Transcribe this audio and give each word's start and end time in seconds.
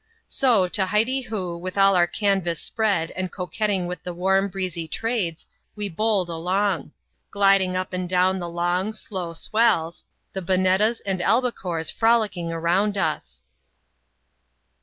So 0.25 0.67
to 0.69 0.85
Hytyhoo, 0.87 1.59
with 1.59 1.77
all 1.77 1.95
our 1.95 2.07
canvas 2.07 2.59
spread, 2.59 3.11
and 3.11 3.31
coquetting 3.31 3.85
with 3.85 4.01
the 4.01 4.15
warm, 4.15 4.47
breezy 4.47 4.87
Trades, 4.87 5.45
we 5.75 5.89
bowled 5.89 6.27
along; 6.27 6.91
gliding 7.29 7.75
up 7.77 7.93
and 7.93 8.09
dovm 8.09 8.39
the 8.39 8.49
long, 8.49 8.93
slow 8.93 9.33
swells, 9.35 10.03
the 10.33 10.41
bonettas 10.41 11.01
and 11.05 11.19
albicores 11.21 11.91
frolicking 11.93 12.49
round 12.49 12.97
us. 12.97 13.43